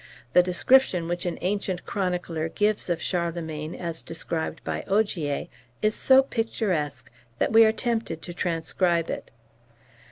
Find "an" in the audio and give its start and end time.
1.27-1.37